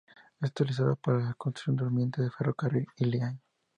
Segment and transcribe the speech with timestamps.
[0.41, 3.37] Es utilizada para la construcción, durmientes de ferrocarril, y leña.